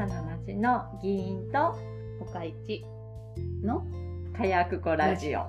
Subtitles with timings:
[0.00, 1.76] さな町の議員と
[2.20, 2.82] 岡市
[3.62, 3.84] の
[4.34, 5.40] 火薬庫ラジオ。
[5.40, 5.46] は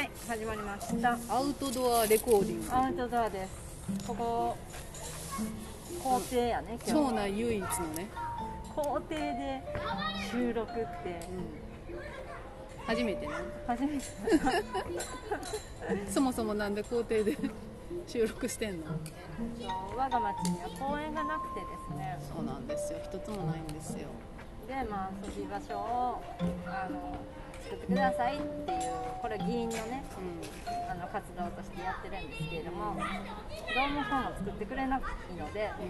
[0.00, 1.16] い、始まりました。
[1.28, 4.04] アウトドアレコーディングアウトドアです。
[4.04, 4.56] ここ
[6.02, 6.76] 校庭やね。
[6.84, 8.08] 今日町内唯一のね、
[8.74, 9.62] 校庭で
[10.32, 11.20] 収録って
[12.88, 13.32] 初めてね
[13.66, 14.04] 初めて。
[16.10, 17.36] そもそもなんで校庭で
[18.06, 18.86] 収録してんの？
[19.96, 22.18] 我が町には公園がなくてですね。
[22.34, 24.08] そうなんですよ一つもないんですよ
[24.66, 26.22] でまあ遊び場所を
[26.66, 27.16] あの
[27.68, 28.80] 作ってくださいっていう
[29.20, 30.20] これ議員のねう
[30.90, 33.04] あの活動としてやってるんですけれどもどうも
[34.08, 35.02] そうも作ってくれない
[35.36, 35.84] ので、あの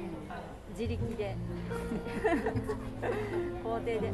[0.77, 1.37] 自力で
[3.63, 4.11] 校庭で遊ぶ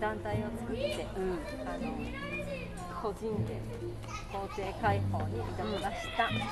[0.00, 1.38] 団体を作ってんうん。
[1.64, 1.96] あの
[3.00, 3.58] 個人で
[4.30, 6.42] 校庭開放に挑みました、はいはい。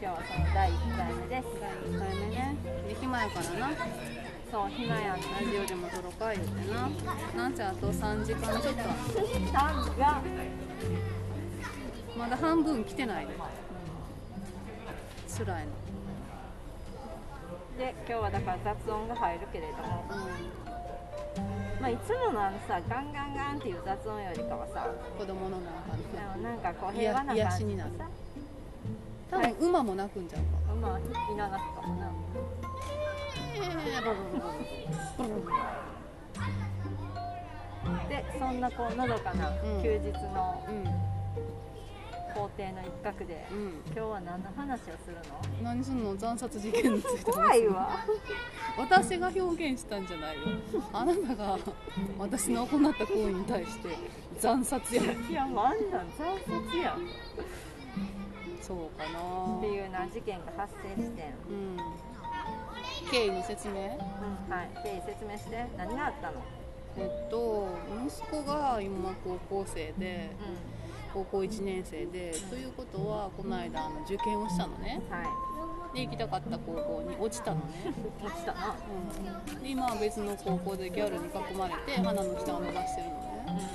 [0.00, 1.46] 日はその第1回目です。
[1.88, 2.56] 1回目ね。
[2.88, 3.70] で暇やからな
[4.54, 6.88] そう暇やんラジオでも撮ろうか言うてな。
[7.36, 8.82] なんちゃんあと3時間ちょっと
[12.16, 13.32] まだ半分来てないで。
[15.26, 15.72] 辛いの。
[17.78, 25.80] で今日はだから雑音が入るけれども、うまあ、いつものあのさガンガンガンっていう雑音よりかはさん子供のなんか
[26.32, 27.90] あのなんかこう平和な感じになる。
[27.98, 28.08] さ
[29.32, 30.74] 多分馬も鳴くんちゃうか。
[30.80, 31.00] まあ
[31.32, 32.12] いながったかもな
[38.08, 39.82] でそんなこうのどかなうん。
[39.82, 40.84] 休日のうん。
[42.34, 43.80] 校庭の一角で、うん。
[43.86, 45.14] 今日は何の話をする
[45.62, 45.62] の？
[45.62, 46.18] 何すんの？
[46.18, 48.00] 惨殺事件について怖いわ。
[48.76, 50.42] 私が表現したんじゃないよ。
[50.92, 51.56] あなたが
[52.18, 53.96] 私の行った行為に対して
[54.38, 55.02] 惨殺や。
[55.02, 56.10] いやもうあんなん？
[56.18, 56.96] 惨殺や
[58.60, 59.60] そうかな。
[59.60, 61.26] ていうな事件が発生してん。
[61.48, 61.76] うん
[63.10, 63.74] 経緯の説明？
[63.74, 63.80] うん。
[64.52, 64.70] はい。
[64.82, 65.66] 経緯説明して。
[65.76, 66.42] 何があったの？
[66.96, 67.68] えっと
[68.06, 70.30] 息子が今高校生で
[71.12, 75.00] う高校1年生でということはこの間あの受験をしたのね。
[75.10, 75.26] んはい。
[75.96, 78.74] で行きたかった高校に落ちたのね、落ちたな
[79.54, 83.14] うん、で今は別の高校でギャルに囲まれて鼻の下を伸ばしてるの
[83.54, 83.70] ね。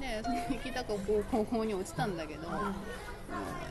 [0.00, 2.48] でその行きたかった高校に落ちたんだけど、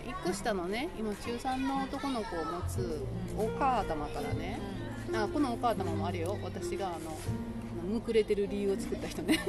[0.05, 3.01] 1個下のね今中3の男の子を持つ
[3.37, 4.59] お母様からね
[5.13, 6.37] あこのお母様もあれよ。
[6.43, 7.17] 私があの
[7.87, 9.39] むくれてる理由を作った人ね。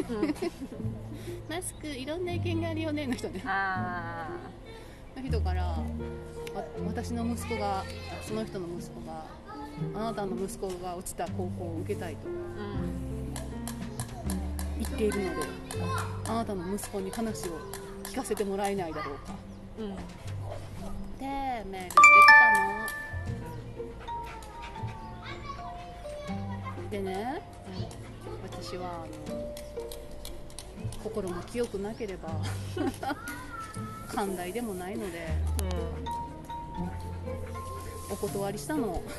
[1.49, 3.43] マスクいろんな意見があるよねの人ね。
[3.45, 4.29] あ
[5.17, 5.85] の人からわ
[6.87, 7.85] 私の息子が
[8.23, 9.25] その人の息子が
[9.95, 12.29] あなたの息子が落ちた高校を受けたいと。
[14.79, 15.49] 言っているので
[16.27, 17.53] あなたの息子に話を
[18.03, 19.35] 聞かせてもらえないだろうか
[19.79, 19.97] うん。
[19.97, 20.01] で
[21.21, 22.51] メールしてきた
[26.85, 26.91] の。
[26.91, 27.43] でね
[28.43, 29.55] 私はあの
[31.03, 32.29] 心も清くなければ
[34.09, 35.29] 寛大でもないので
[38.11, 39.03] お断りしたの。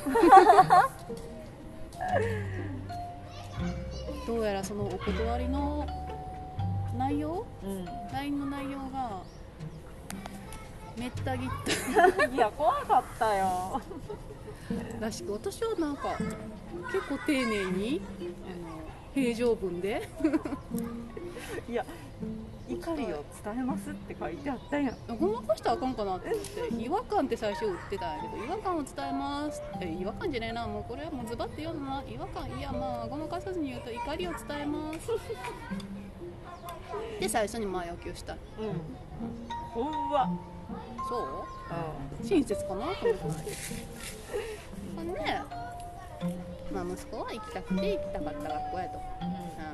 [4.26, 5.86] どうやらそのお断りの
[6.96, 7.44] 内容？
[7.62, 7.84] うん。
[8.12, 9.22] LINE の内容が
[10.98, 11.50] めったぎっ
[12.26, 13.80] うんいや怖かったよ。
[14.98, 16.16] たらしく私はなんか
[16.92, 18.80] 結構丁寧にあの
[19.14, 20.08] 平常文で。
[21.68, 21.84] いや
[22.68, 24.96] 怒りを伝えますって書いてあったやん。
[25.20, 26.74] ごまかしたらあかんかなと思って。
[26.82, 30.66] 違和感って最初売ってたんやけど違和感を伝えますえ違和感じゃないな。
[30.66, 32.02] もうこれはもうズバッて言うのな。
[32.10, 34.98] 違和感いやまあごまかさずに言うと怒りを伝えます。
[37.20, 38.32] で最初にまあ要求した。
[38.32, 38.40] うん。
[40.10, 40.28] うわ
[41.08, 41.44] そ
[42.22, 42.26] う？
[42.26, 42.86] 親切かな？
[42.94, 43.52] と思って
[44.96, 45.20] ほんで、
[46.72, 49.00] まあ、息子は行きたくて行きたかった学校やと、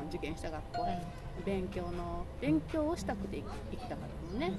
[0.03, 1.01] うん、受験した学校や
[1.45, 4.53] 勉強の勉強をしたくて行き行きたかったのね。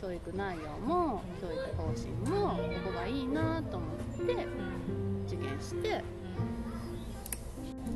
[0.00, 4.46] 教育内容も教育方針もここがいいなと思って
[5.28, 6.02] 受験して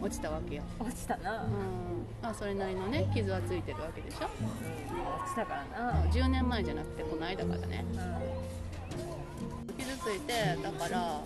[0.06, 2.06] 落ちたわけよ、落ちたな、うん。
[2.22, 4.26] まあ、それなりのね傷はついてるわけでしょ？
[4.26, 7.84] 落ちたからな、10年前じゃなくてこの間からね。
[9.68, 10.32] う傷ついて
[10.62, 11.20] だから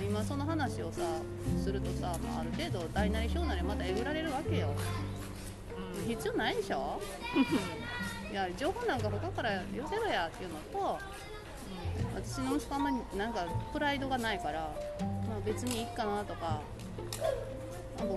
[0.00, 1.00] 今その話をさ
[1.62, 4.68] するとさ、まあ、ある程度大なり小なりまたえぐられるわけよ。
[6.06, 7.00] 必要ないでしょ？
[8.30, 10.98] いや情報なんか他から寄せろやっていうのと
[12.14, 16.60] 私の息子あんまりなんかプライドがないから、まあ、別にいいかなとか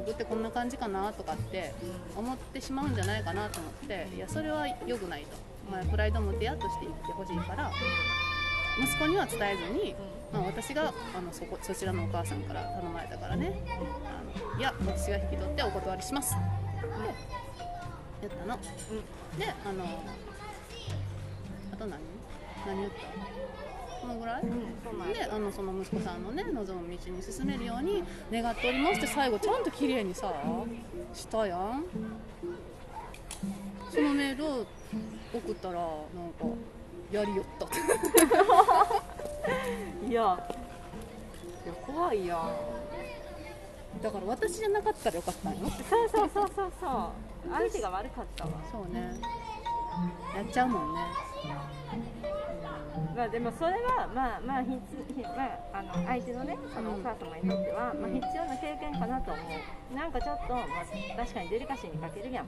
[0.08, 1.74] あ僕ってこんな感じかなとかって
[2.16, 5.36] 思ってしまうんじゃないかなと思っていやそれは良くないと。
[5.70, 7.70] まあ、プライド持ってやっとして生きてほしいから
[8.82, 9.96] 息子には伝えずに、
[10.32, 13.62] まあ、私があのそこそちらのお母さんから頼まれたからね。
[14.06, 16.36] あのいや私が引き取ってお断りします。
[16.36, 16.44] って
[18.22, 18.58] 言ったの、
[19.38, 19.84] であの
[21.74, 22.00] あと何？
[22.66, 23.37] 何言った？
[24.08, 30.34] このぐらい、うんであのその息子さんのね望む道に進めるように願っておりますって最後ちゃんと綺麗にさ
[31.14, 31.84] したやん。
[33.92, 34.66] そのメールを
[35.34, 36.46] 送ったらなんか
[37.12, 37.66] やりよった。
[37.66, 37.70] っ
[40.06, 40.22] ていや。
[41.66, 44.02] いや怖いやん。
[44.02, 45.60] だから私じゃなかったらよかったんよ。
[45.90, 47.52] そうそうそうそうそう。
[47.52, 48.52] 相手が悪かったわ。
[48.72, 49.20] そうね。
[50.36, 51.02] やっちゃうもんね
[53.16, 59.96] まあでもそれはまあまあひつひまああの相手のねそのお母様にとっては、まあ、必要な経験かなと思う。
[59.96, 60.66] なんかちょっと、まあ、
[61.18, 62.48] 確かにデリカシーに欠けるやん、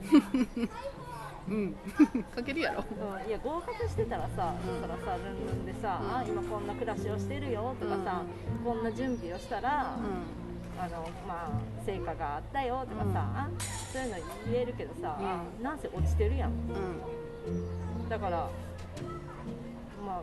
[1.48, 1.76] うん、
[2.14, 2.84] う んかけるやろ。
[3.26, 6.16] いや合格してたらさ、そしたらさルンルンでさ、うん。
[6.16, 6.66] あ今こん。
[6.66, 8.22] な暮らしをしてるよとかさ、
[8.64, 8.82] こん。
[8.84, 13.48] な準備をしたら、うあのまあ成果があったよとかさ、
[13.92, 14.16] そういうの
[14.52, 15.78] 言えるけどさ、あうなん。
[15.78, 16.50] せ落ちてるやん。
[16.50, 16.52] ん。
[16.52, 18.08] うん。
[18.08, 18.48] だから
[20.00, 20.22] まあ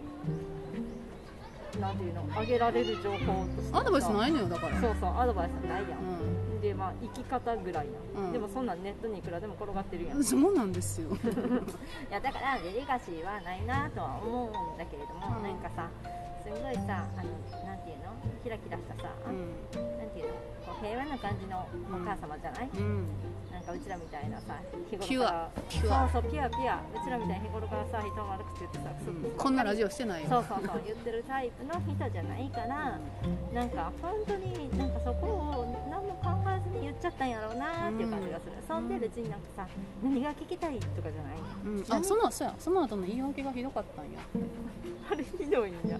[1.80, 3.80] なんていうのあげられる情報としてさ。
[3.80, 4.82] アドバイスないのよだから。
[4.82, 8.32] そうそうアドバイスないやん、うでまあ生き方ぐらいやん、うん。
[8.32, 11.10] でもそんなんネットにいくらでも転がってるやん、ん そうなんですよ。
[12.10, 15.44] いやだからデリカシーはないなとは思うんだけれども、うん。
[15.44, 15.88] なんかさ
[16.44, 18.14] すごいさあのなんていうの
[18.44, 19.98] キラキラしたさ、うん。
[19.98, 23.08] なんていうのこう平和な感じのお母様じゃない、うん。
[23.52, 24.60] なんかうちらみたいなさ
[24.92, 25.50] 日頃から。
[25.72, 26.10] ピュア。
[26.12, 26.84] そうそうピュアピュア。
[26.92, 30.30] うちらみたいに日頃からさ人を悪口言ってさうんこんなラジオしてないよ。
[30.30, 33.00] そうそうそう言ってるタイプの人じゃないから
[33.54, 35.28] なんか本当になんかそこ
[35.64, 39.68] を何も考えずに言っちゃったんやろうなっていう感じがする、そんで別になんかさ
[40.04, 41.38] 何が聞きたいとかじゃない？
[41.66, 44.20] うん、あそのそうやその後の言い訳がひどかったんや、
[45.12, 45.98] あれひどいんや。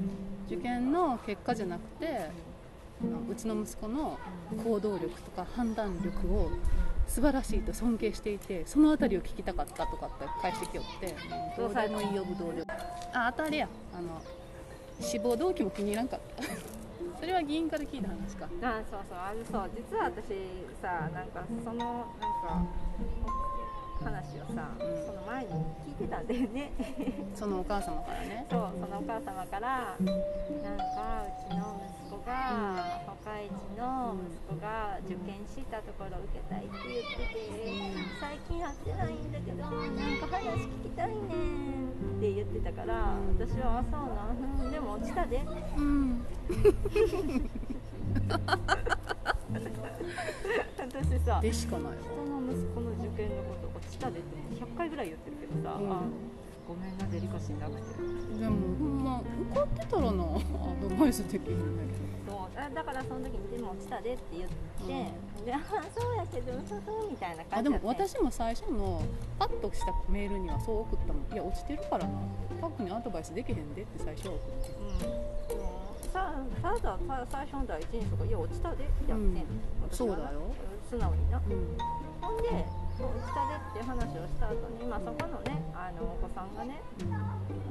[0.00, 2.30] うん、受験の結果じゃなくて
[3.30, 4.18] うちの息子の
[4.64, 6.50] 行動力とか判断力を
[7.06, 11.14] 素晴らしいと尊敬していてその辺りを聞きたかったとかって返してきよって、
[11.58, 12.72] うん、どうでもいいよぶどう力
[13.14, 13.68] ああとあれや。
[13.94, 14.22] あの
[15.00, 16.44] 志望動機も気に入らんかった。
[17.18, 18.46] それは議員から聞いた話か。
[18.62, 20.24] あそうそうあのそう実は私
[20.80, 22.66] さなんかそのなんか
[24.02, 25.06] 話をさ、うん。
[25.06, 25.50] その前に
[25.86, 26.72] 聞いてたんだよね。
[27.34, 28.46] そのお母様からね。
[28.50, 30.06] そうそのお母様からなん
[30.76, 37.40] かうちの息子が北海地の息子が受験したところ受けたいって言ってて
[38.20, 39.70] 最近会ってないんだけどなん
[40.18, 41.18] か話聞きたいねん
[42.18, 45.40] って言ってたから私はあそうなんうんでも落ちたで。
[45.76, 46.26] うん。
[50.78, 51.98] 私さでしかないわ。
[52.00, 52.91] 人の息子の
[54.02, 55.92] こと落ちたでってもう100回ぐらい言ってるけどさ、うん。
[55.92, 56.02] あ
[56.66, 57.98] ごめんなデリカシーなくて
[58.38, 59.20] でもほんま
[59.50, 60.36] 受かってたらなア
[60.80, 61.82] ドバイスできるんだ
[62.30, 65.60] そうだだからその時に「でも落ちたで」って言って、であ
[65.94, 69.02] そうやけどそうそうみたいなけどあでも私も最初の
[69.38, 71.32] パッとしたメールにはそう送ったもん。
[71.32, 72.10] いや落ちてるからな。
[72.60, 74.70] 特にアドバイスできへんでって最初は送って
[75.50, 75.58] うん。
[75.58, 76.32] もうさ
[76.62, 79.44] たださ最初の第一印象が「いや落ちたで」ってやってん、うん。
[79.90, 80.40] そうだよ。
[80.88, 81.38] 素直にな。
[81.38, 81.76] うん。
[82.20, 86.80] ほんで落ちたでっていう話をした後にまあそこのねあのお子さんがね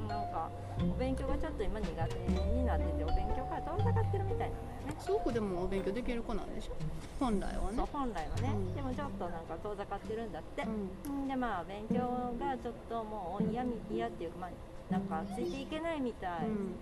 [0.08, 0.50] なんか
[0.82, 4.96] お勉強がちょっと今苦手になっててお勉強から遠ざかってるみたいなのよね。
[5.00, 6.74] すごくでもお勉強できる子なんでしょ？
[7.20, 7.78] 本来はね。
[7.78, 8.76] そう本来はね、うん。
[8.76, 11.26] でもちょっとなんか遠ざかってるんだって、うん。
[11.26, 14.52] んでまあ勉強がちょっともう嫌み嫌っていうかまあ
[14.92, 16.76] なんかついていけないみたい、うん。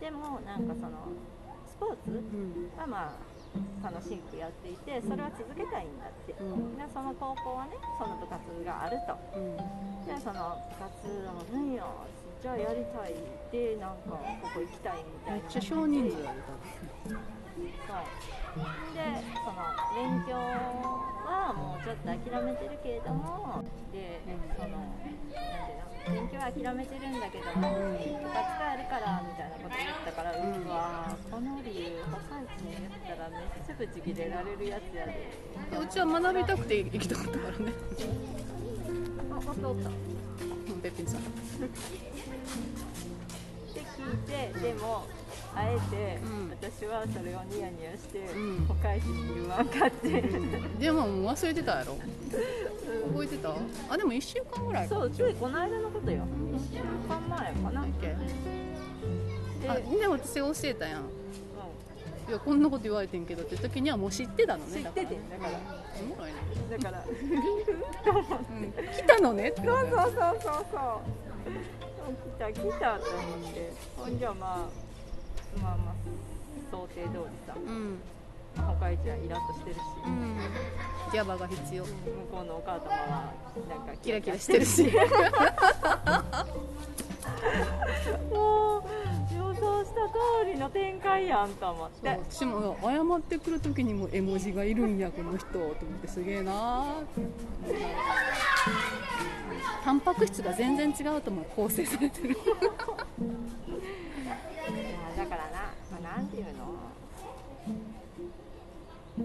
[0.00, 1.08] でもなんかその
[1.66, 2.70] スポーツうん。
[2.76, 3.35] はまあ
[3.82, 6.76] 楽しくやっていてそれは続けたいんだって、うん。
[6.76, 9.16] でその高校はねその部活があると。
[9.38, 9.56] うん。
[10.06, 11.84] でその部活を何や
[12.42, 13.14] じゃあやりたい
[13.50, 18.06] でなんかここ行きたいみたいなめっちゃ少人数やるそう
[18.94, 19.02] で
[19.34, 24.20] その勉強はもうちょっと諦めてるけれどもで
[24.54, 25.02] そのなん
[25.66, 31.85] ていうの勉強は諦めてるんだけども部活があるからみたいなこと言ったから、ううんわこの理由
[32.36, 35.32] 他市に言ったらめっちゃブチ切れられるやつやで。
[35.70, 37.72] たうちは学びたくて行きたかったからね。
[39.30, 39.80] あおっっとうん
[40.82, 41.20] べっぴんさん。
[41.20, 41.30] って
[43.80, 44.16] 聞い
[44.52, 45.06] てでも
[45.54, 46.50] あえて、うん。
[46.50, 48.66] 私はそれをニヤニヤして、うん。
[48.66, 50.22] 他市に言わんかって、
[50.78, 51.96] でももう忘れてたやろ。
[53.12, 53.54] 覚えてた？
[53.88, 54.94] あでも1週間ぐらいか。
[54.94, 56.24] そうついこの間のことよ。
[56.52, 57.80] 1週間前かな。
[57.80, 58.14] だっけ？
[59.62, 61.04] であでも私が教えたやん
[62.28, 64.82] いやこんなこと言われてんけどって時にはもう知ってたのね。
[64.82, 65.14] 知ってて。
[65.14, 65.60] んだから。
[66.00, 66.34] おもろいね。
[66.70, 68.72] だからうん。
[68.72, 69.62] 来たのねって。
[69.64, 70.66] そうそうそうそう。
[70.72, 71.00] そ
[72.10, 73.72] う来た来たと思って。
[73.96, 74.68] ほんじゃま
[75.56, 75.94] あまあまあ
[76.70, 77.54] 想定通りさ。
[77.56, 77.98] うん。
[78.56, 80.38] 他一はイラッとしてるし、うん。
[81.12, 81.84] ギャバが必要。
[81.84, 81.92] 向
[82.32, 83.32] こうのお母様は
[83.68, 84.82] なんかキラキラしてるし。
[88.30, 88.95] もう予
[89.60, 90.14] 想した通
[90.46, 92.08] りの展開やんと思って。
[92.08, 96.84] 私も謝ってくる時にも絵文字がいるんやこの人と思ってすげえな。
[99.84, 102.30] タンパク質が全然違うと思う構成されてる。
[102.30, 102.38] いや
[105.16, 106.66] だからな、まあ、なんていうの？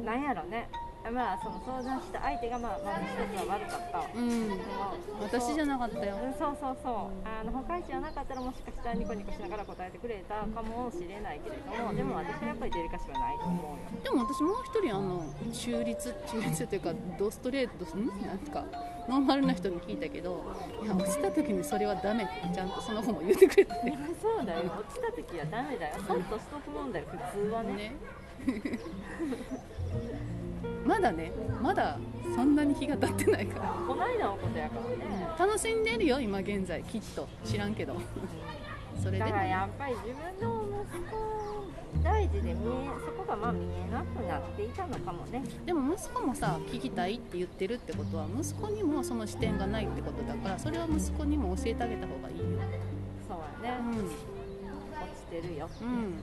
[0.06, 0.70] なんやろね
[1.12, 3.98] まあその相談した相手がまあまず一つは悪かった。
[4.00, 4.48] わうん。
[4.50, 4.62] でも
[5.22, 6.16] 私じゃなかったよ。
[6.24, 7.28] うんそうそうそう。
[7.28, 14.04] あの他一じゃなかったらもしかしたらニコニコしながら答えてくれたかもしれないけれどもでも私はやっぱりデリカシーはないと思うよ。
[14.04, 18.08] でも私もう一人あの中立中立というかドストレートん？
[18.08, 18.66] なんか
[19.10, 20.44] ノーマルな人に聞いたけど
[20.84, 23.72] いや落ちた時にそれはダメってちゃんとその子も言ってくれて。
[23.72, 24.72] てそうだよ。
[24.80, 25.96] 落ちた時はダメだよ。
[26.08, 27.74] そっとしとくもんだよ普通はね。
[27.74, 27.96] ね
[30.92, 31.32] まだね
[31.62, 31.98] まだ
[32.36, 33.70] そんなに日が経ってないから。
[33.88, 35.28] こないだのことやからね。
[35.40, 37.30] 楽しんでるよ今現在きっと。
[37.46, 37.96] 知らんけど。
[39.02, 40.08] それでだからやっぱり自
[40.40, 42.56] 分の息子大事で見え
[43.06, 45.44] そこがまあ見えなくなっていたのかもね。
[45.66, 52.44] でも息子もさ聞きたいって言ってるってことは息子にもその視点がないってことだからそれは息子にも教えてあげた方がいいよ。
[53.30, 53.82] そうやね、
[55.02, 56.22] 落ちてるようん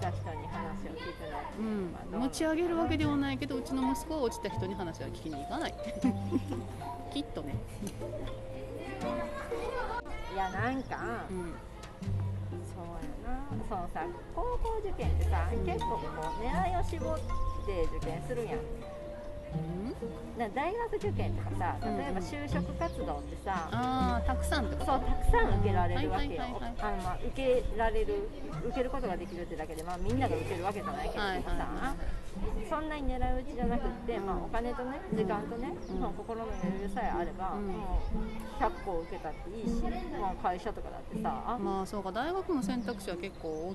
[0.00, 5.74] た人に話を聞くのうん、持ち上げるわけではないけどうちの息子は落ちた人に話は聞きに行かない。
[7.12, 7.54] きっとね、
[10.32, 11.54] いやなんか、うん、
[12.64, 12.84] そう
[13.26, 13.40] やな。
[13.68, 16.00] そのさ高校受験ってさ結構こ
[16.40, 17.18] う狙いを絞っ
[17.66, 18.58] て受験するやん
[20.38, 24.72] な大学受験とかさ例えば就職活動ってさ、ああたくさんと？
[24.78, 26.42] そうたくさん受けられるわけよ、
[27.26, 28.28] 受けられる
[28.66, 31.96] 受けることができるってだけで、まあ、みんなが受けるわけじゃないけれどもさ、はいはいはい
[32.70, 36.00] そんなに狙い撃ちじゃなくって、まあ、お金とね時間とね、うん。
[36.00, 37.66] まあ、心の余裕さえあれば、うん。
[37.66, 38.00] も
[38.60, 39.82] う100個受けたっていいし、
[40.18, 42.12] まあ、会社とかだってさ、まあそうか。
[42.12, 43.74] 大学の選択肢は結構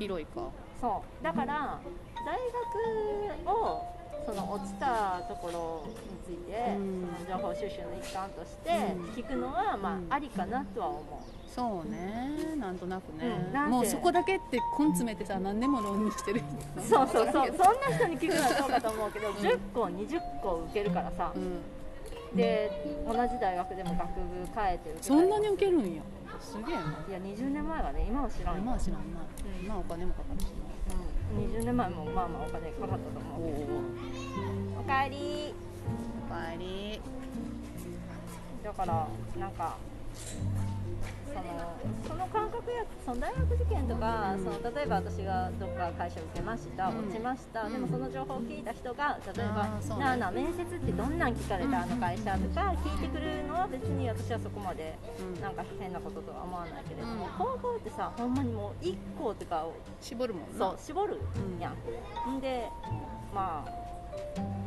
[0.00, 0.50] 広いか。
[0.80, 1.24] そう。
[1.24, 1.78] だから
[2.26, 2.36] 大
[3.46, 3.86] 学を
[4.24, 7.08] その落ちたところについて、うん。
[7.26, 9.04] その情報収集の一環としてうん。
[9.10, 10.06] 聞くのは、まうん。
[10.10, 11.02] あ、ありかなとは思う。
[11.54, 12.56] そうね。
[12.56, 13.50] なんとなくね。
[13.52, 13.70] うん。
[13.70, 16.40] もうそこだけって根詰めてさ何でも論にしてる。
[16.78, 17.46] 人そうそうそう。
[17.48, 21.60] そんな人に聞くのはそうかと思うけど、10個20個受けるからさ、うん。
[22.36, 22.70] で
[23.06, 25.20] 同じ大学でも学部変えて受けたり。
[25.20, 26.02] そんなに受けるんや
[26.42, 26.82] すげえな。
[27.08, 29.20] いや20年前はね今は知らんよ、今は知らんな。
[29.20, 30.50] うん今はお金もかかるしな
[31.32, 34.80] うん、20年前もまあまあお金かかったと思うけど。
[34.80, 35.54] おかえり。
[36.26, 37.00] おかえり。
[38.62, 39.08] だから
[39.38, 39.76] なんか
[41.32, 41.72] その
[42.06, 46.98] その感覚やその大学受験とか、うんその例えば私がどっか会社受けました、うん。
[47.00, 47.72] 落ちました、うん。
[47.72, 55.40] でもその情報を聞いた人が例えばなあなあ面接ってどんなん聞かれたあの会社とか聞いてくるのは別に私はそこまでうん。
[55.40, 57.30] なんか変なこととは思わないけれども、うん。
[57.38, 60.58] 高校ってさほんまにもう1校とかを絞るもんな。
[60.58, 61.20] そう絞る
[61.60, 61.72] や。
[62.30, 62.68] ん、ん、で
[63.34, 63.82] まあ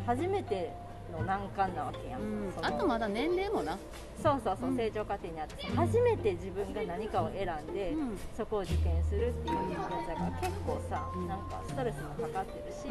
[0.05, 0.73] 初めて
[1.11, 2.53] の難関なわけやん、うん。
[2.61, 3.77] あとまだ年齢もな。
[4.21, 4.77] そうそうそう、うん。
[4.77, 8.17] 成長過程にあってさ初めて自分が何かを選んで、うん。
[8.35, 12.85] そこを受験するっていう現在が結構さ、うんなんかストレスもかかってるし、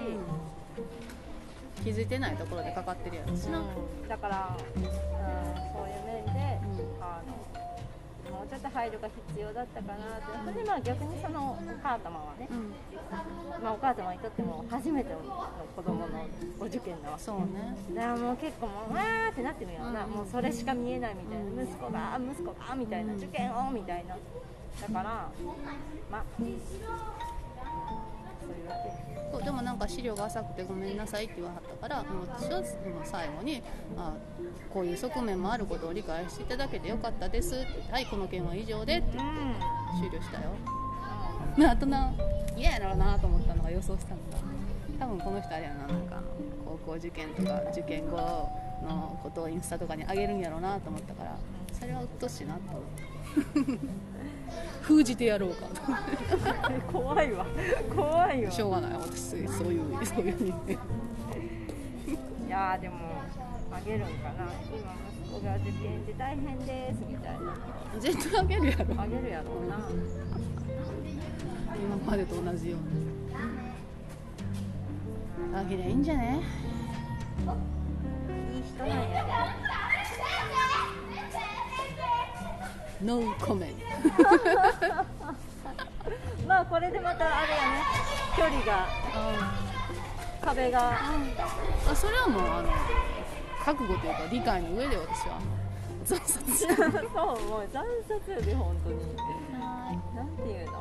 [1.83, 4.09] 気づいてないところでかかってるやろしな、うん。
[4.09, 6.61] だから、うん、そういう面で、
[7.01, 7.44] あの
[8.47, 10.39] ちょっと配慮が必要だったかなって。
[10.45, 12.73] それでまあ逆にそのお母様はね、うん。
[13.63, 15.19] まあ、お母様にとっても初めての
[15.77, 16.27] 子供の
[16.61, 17.23] お受験なわけ。
[17.25, 17.77] そうね。
[17.95, 20.11] だからもう結構もうわーってなってるよな、うん。
[20.11, 24.17] もうそれしか見えないみたいな、息子が息子がみたいな、うん受験をみたいな。
[24.17, 25.31] だから
[26.11, 26.25] まあ
[29.33, 32.63] そうでもなんか資料が浅くてごめんなさいって言わはったからもう私は
[33.03, 33.63] 最後に
[33.97, 34.13] あ
[34.73, 39.55] こういう側面もあることを理解していただけてよかったですってはいこの件は以上でってうん。
[40.01, 40.51] 終了したよ。
[41.57, 42.13] まああとな
[42.57, 44.39] 嫌やろうなと思ったのが予想したのが
[44.99, 46.23] 多分この人あれやななんか
[46.65, 48.17] 高校受験とか受験後
[48.87, 51.37] のことをインスタとかに上げるんやろうなと思ったから
[51.73, 53.14] それはうっとうしいなと思って
[54.83, 55.67] 封じてやろうか。
[56.93, 57.47] 怖いわ。
[57.95, 58.51] 怖いわ。
[58.51, 59.21] しょうがない私。
[59.21, 60.73] そういうそういうそういう人間。
[62.47, 62.95] いやーでも
[63.73, 64.45] あげるんかな。
[64.71, 67.57] 今息子が受験で大変ですみたいな。
[68.01, 68.85] 絶対あげるやろ。
[69.03, 69.79] あげるやろうな。
[71.77, 73.15] 今までと同じように。
[75.57, 76.41] あきれいいんじゃね？
[78.53, 79.25] いい人なんや
[83.05, 83.85] ノーコメント
[86.49, 87.83] まあこれでまたあれやね。
[88.35, 88.89] 距離が。
[90.43, 90.93] 壁が。
[91.87, 92.69] あそれはもうあの
[93.63, 95.37] 覚悟というか理解の上で私は。
[95.37, 95.47] あの
[96.07, 96.77] 惨殺しそう
[97.49, 97.69] もう。
[97.73, 99.17] 惨殺より本当に。
[100.15, 100.73] なんていうの。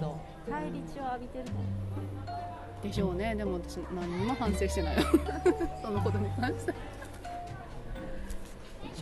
[0.00, 0.50] 本当。
[0.50, 1.64] 返り血を浴びてるもん。
[2.82, 3.34] でしょうね。
[3.34, 5.02] でも私何にも反省してないよ。
[5.82, 6.74] そのことに関して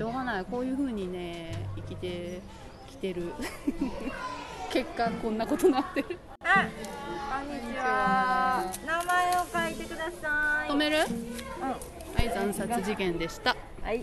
[0.01, 0.45] しょうがない。
[0.47, 2.41] こういうふうにね生きて
[2.89, 3.35] きてる。
[4.73, 6.19] 結果こんなことなってる。
[6.43, 6.67] あ
[7.31, 8.65] こんにちは。
[8.87, 10.71] 名前を書いてください。
[10.71, 10.97] 止める？
[11.05, 11.69] うん。
[11.69, 11.77] は
[12.23, 13.55] い惨殺事件でした。
[13.83, 14.03] はい